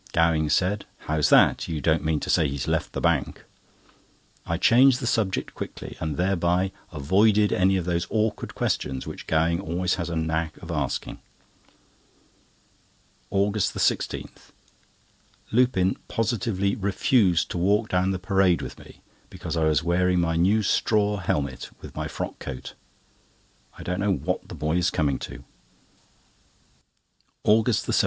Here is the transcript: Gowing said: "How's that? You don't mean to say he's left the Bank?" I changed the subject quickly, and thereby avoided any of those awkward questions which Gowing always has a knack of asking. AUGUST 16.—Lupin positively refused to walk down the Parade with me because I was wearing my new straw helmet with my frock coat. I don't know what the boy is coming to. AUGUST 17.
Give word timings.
Gowing 0.13 0.49
said: 0.49 0.85
"How's 1.05 1.29
that? 1.29 1.67
You 1.67 1.79
don't 1.79 2.03
mean 2.03 2.19
to 2.21 2.29
say 2.31 2.47
he's 2.47 2.67
left 2.67 2.93
the 2.93 3.01
Bank?" 3.01 3.43
I 4.47 4.57
changed 4.57 4.99
the 4.99 5.05
subject 5.05 5.53
quickly, 5.53 5.95
and 5.99 6.17
thereby 6.17 6.71
avoided 6.91 7.53
any 7.53 7.77
of 7.77 7.85
those 7.85 8.07
awkward 8.09 8.55
questions 8.55 9.05
which 9.05 9.27
Gowing 9.27 9.59
always 9.61 9.93
has 10.01 10.09
a 10.09 10.15
knack 10.15 10.57
of 10.57 10.71
asking. 10.71 11.19
AUGUST 13.31 13.75
16.—Lupin 13.75 15.97
positively 16.07 16.75
refused 16.75 17.51
to 17.51 17.59
walk 17.59 17.87
down 17.89 18.09
the 18.09 18.17
Parade 18.17 18.63
with 18.63 18.79
me 18.79 19.01
because 19.29 19.55
I 19.55 19.65
was 19.65 19.83
wearing 19.83 20.19
my 20.19 20.35
new 20.35 20.63
straw 20.63 21.17
helmet 21.17 21.69
with 21.79 21.95
my 21.95 22.07
frock 22.07 22.39
coat. 22.39 22.73
I 23.77 23.83
don't 23.83 23.99
know 23.99 24.13
what 24.15 24.47
the 24.49 24.55
boy 24.55 24.77
is 24.77 24.89
coming 24.89 25.19
to. 25.19 25.43
AUGUST 27.45 27.81
17. 27.85 27.99